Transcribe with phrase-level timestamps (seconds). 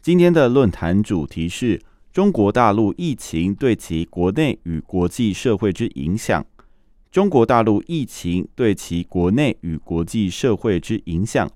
[0.00, 1.80] 今天的论坛主题是
[2.12, 6.46] 中国大陆疫情对其国内与国际社会之影响。
[7.10, 11.50] 中国大陆疫情对其国内与国际社会之影响。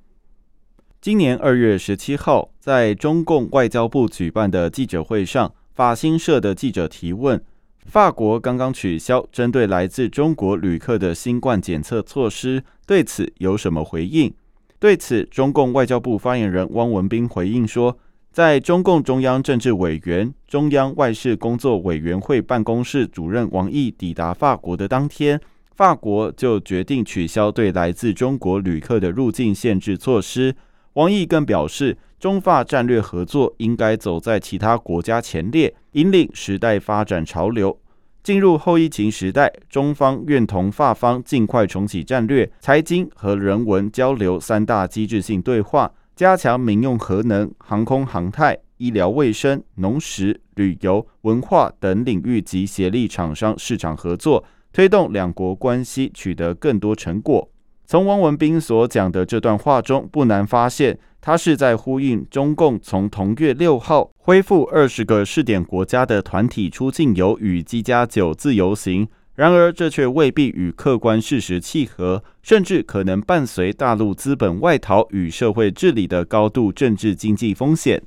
[1.00, 7.42] 今年二月十七号，在中共外交部举办的记者会上，法新社的记者提问：
[7.86, 14.34] 法国刚刚取消针对来自中国旅客的新冠检测措施，对此有什么回应？
[14.78, 17.96] 对此，中共外交部发言人汪文斌回应说，
[18.32, 25.38] 在中共中央政治委员、中央外事工作委员会办公室主任王毅抵达法国的当天，
[25.74, 30.56] 法国就决定取消对来自中国旅客的入境限制措施。
[30.94, 37.78] 王毅更表示，中法战略合作应该走在其他国家前列，引领时代发展潮流。
[38.22, 57.48] 进入后疫情时代，中方愿同法方尽快重启战略、财经和人文交流三大机制性对话，加强民用核能、航空航太、医疗卫生、农食、旅游、文化等领域及协力厂商市场合作，推动两国关系取得更多成果。
[57.86, 69.08] 从汪文斌所讲的这段话中，不难发现，他是在呼应中共从同月六号恢复二十个试点国家的团体出境游与机加九自由行。
[69.34, 78.02] 然而，这却未必与客观事实契合，甚至可能伴随大陆资本外逃与社会治理的高度政治经济风险。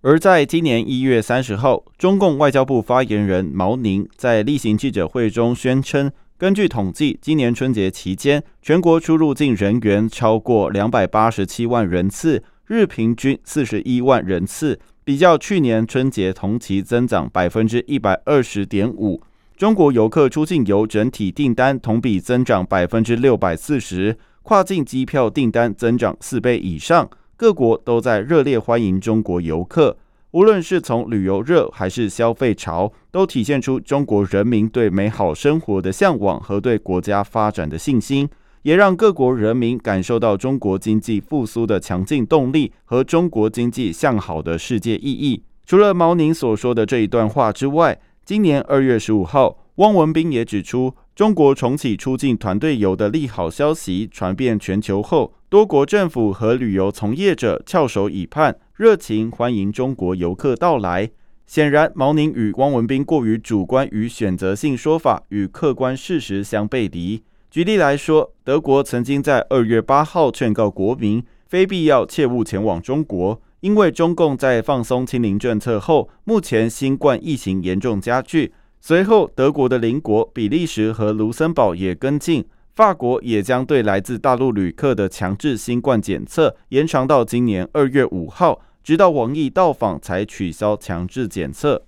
[0.00, 6.10] 而在今年一月三十号，中共外交部发言人毛宁在例行记者会中宣称。
[6.38, 19.20] 根据统计，今年春节期间，全国出入境人员超过两百八十七万人次，日平均四十一万人次，比较去年春节同期增长百分之一百二十点五。
[19.58, 27.10] 中国游客出境游整体订单同比增长百分之六百四十，跨境机票订单增长四倍以上。
[27.36, 29.96] 各国都在热烈欢迎中国游客。
[30.30, 38.28] 无论是从旅游热还是消费潮，都体现出中国人民对美好生活的向往和对国家发展的信心，
[38.62, 45.42] 也让各国人民感受到中国经济复苏的强劲动力和中国经济向好的世界意义。
[45.66, 58.54] 除了毛宁所说的这一段话之外，今年二月十五号，汪文斌也指出，中国重启出境团队游的利好消息传遍全球后，多国政府和旅游从业者翘首以盼。
[58.76, 61.08] 热情欢迎中国游客到来。
[61.46, 67.22] 显然，毛宁与汪文斌过于主观与选择性说法与客观事实相背离。
[67.50, 78.52] 举例来说，德国曾经在二月八号劝告国民，非必要切勿前往中国，因为中共在放松清零政策后，目前新冠疫情严重加剧。
[78.80, 88.62] 随后，德国的邻国比利时和卢森堡也跟进，法国也将对来自大陆旅客的强制新冠检测延长到今年二月五号。
[88.80, 91.84] 直到王毅到访才取消强制检测，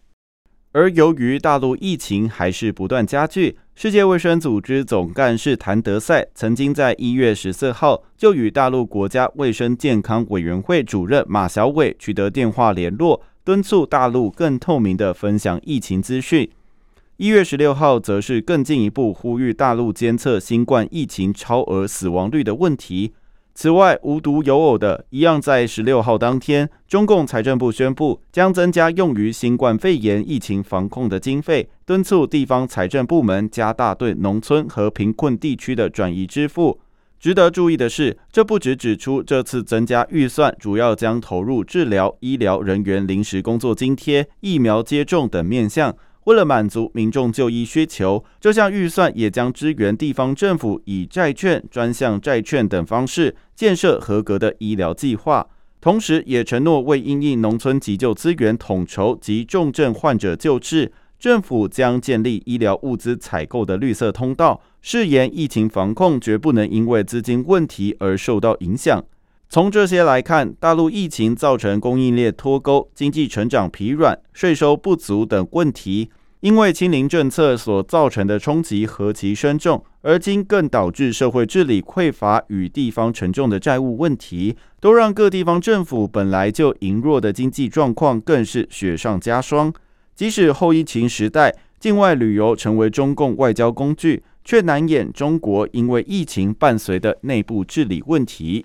[0.72, 16.46] 而由于大陆疫情还是不断加剧，世界卫生组织总干事谭德赛曾经在一月十四号就与大陆国家卫生健康委员会主任马晓伟取得电话联络，敦促大陆更透明的分享疫情资讯。
[17.16, 23.14] 一月十六号则是更进一步呼吁大陆监测新冠疫情超额死亡率的问题。
[23.53, 36.81] 此外，无独有偶的一样，在十六号当天，中共财政部宣布将增加用于新冠肺炎疫情防控的经费，敦促地方财政部门加大对农村和贫困地区的转移支付。
[37.19, 45.94] 值得注意的是，这不只指出这次增加预算主要将投入治疗医疗人员临时工作津贴、疫苗接种等面向。
[46.25, 55.46] 为了满足民众就医需求，这项预算也将支援地方政府以债券、专项债券等方式建设合格的医疗计划，
[55.81, 69.02] 同时也承诺为因应农村急救资源统筹及重症患者救治，政府将建立医疗物资采购的绿色通道，誓言疫情防控绝不能因为资金问题而受到影响。
[69.52, 76.08] 从这些来看，大陆疫情造成供应链脱钩、经济成长疲软、税收不足等问题。
[76.38, 89.75] 因为清零政策所造成的冲击何其深重，而今更导致社会治理匮乏与地方沉重的债务问题，都让各地方政府本来就羸弱的经济状况更是雪上加霜。
[90.14, 98.64] 即使后疫情时代，境外旅游成为中共外交工具，却难掩中国因为疫情伴随的内部治理问题。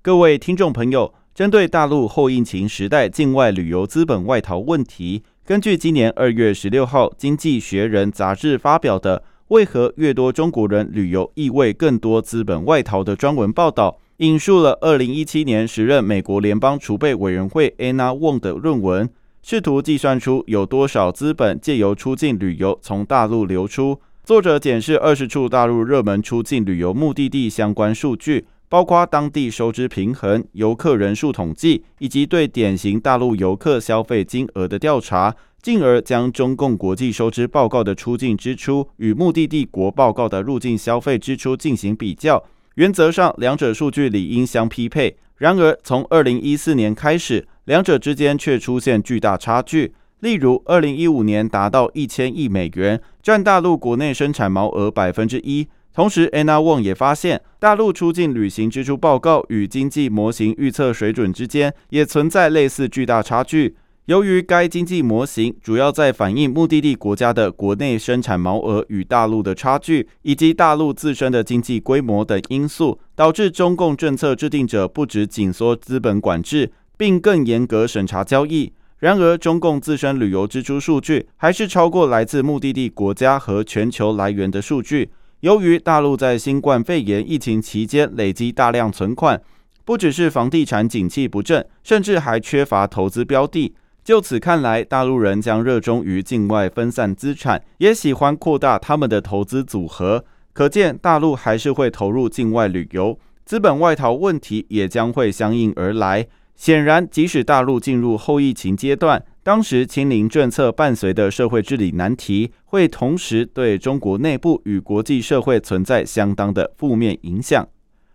[0.00, 5.24] 各位听众朋友，针对大陆后疫情时代境外旅游资本外逃问题。
[5.44, 19.10] 根据今年二月十六号《经济学人》杂志发表的“为何越多中国人旅游意味更多资本外逃”的专文报道，引述了二零一七年时任美国联邦储备委员会 Anna Wong 的论文，
[19.42, 24.00] 试图计算出有多少资本借由出境旅游从大陆流出。
[24.22, 28.46] 作者检视二十处大陆热门出境旅游目的地相关数据。
[28.68, 42.44] 包括当地收支平衡、游客人数统计，以及对典型大陆游客消费金额的调查，进而将中共国际收支报告的出境支出与目的地国报告的入境消费支出进行比较。
[42.74, 45.16] 原则上，两者数据理应相匹配。
[45.36, 49.94] 然而，从二零一四年开始，两者之间却出现巨大差距。
[50.20, 55.68] 例如，二零一五年达到一千亿美元，占大陆国内生产毛额百分之一。
[55.98, 63.74] 同时，Anna Wong 也发现，大陆出境旅行支出报告与经济模型预测水准之间也存在类似巨大差距。
[64.06, 78.72] 由于该经济模型主要在反映目的地国家的国内生产毛额与大陆的差距，以及大陆自身的经济规模等因素，导致中共政策制定者不止紧缩资本管制，并更严格审查交易。
[79.00, 85.10] 然而，中共自身旅游支出数据还是超过来自目的地国家和全球来源的数据。
[85.40, 89.40] 由于大陆在新冠肺炎疫情期间累积大量存款，
[89.84, 93.72] 不只是房地产景气不振，甚至还缺乏投资标的。
[94.02, 100.24] 就此看来，大陆人将热衷于境外分散资产，也喜欢扩大他们的投资组合。
[100.52, 106.26] 可见，大陆还是会投入境外旅游，资本外逃问题也将会相应而来。
[106.56, 117.66] 显然，即使大陆进入后疫情阶段，当时清零政策伴随的社会治理难题，会同时对中国内部与国际社会存在相当的负面影响。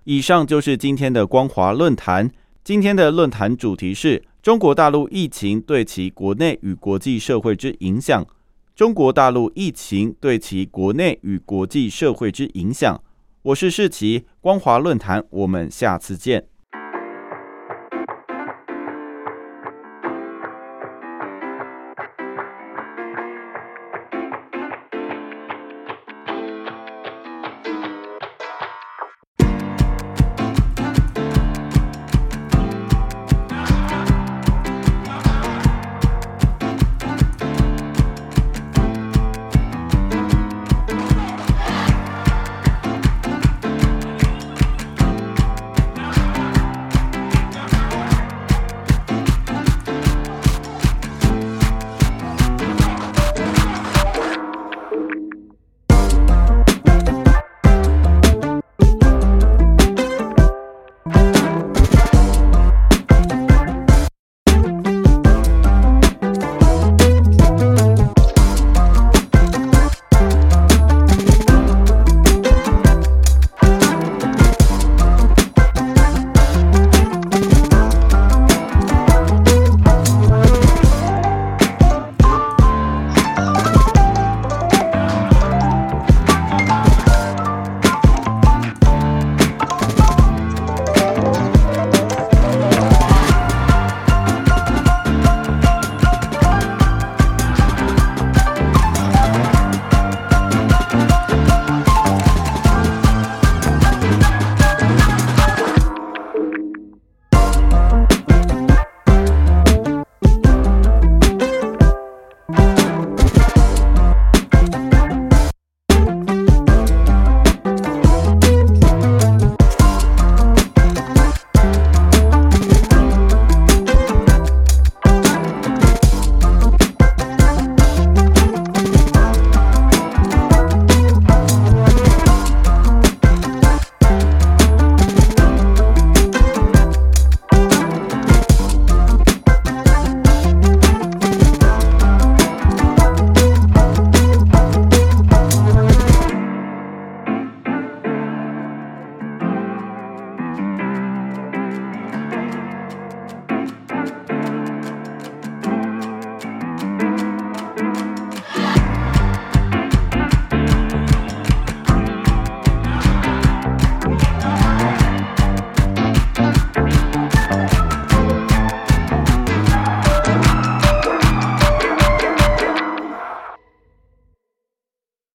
[0.04, 2.30] 以上就是今天的光华论坛。
[2.64, 8.24] 今天的论坛主题是中国大陆疫情对其国内与国际社会之影响。
[8.76, 13.02] 中国大陆疫情对其国内与国际社会之影响。
[13.42, 16.46] 我是世奇，光华论坛，我们下次见。